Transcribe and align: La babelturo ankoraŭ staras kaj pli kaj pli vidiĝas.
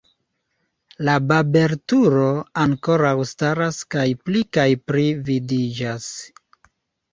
La 1.09 1.17
babelturo 1.31 2.23
ankoraŭ 2.63 3.13
staras 3.33 3.79
kaj 3.97 4.07
pli 4.25 4.43
kaj 4.59 4.67
pli 4.91 5.07
vidiĝas. 5.31 6.13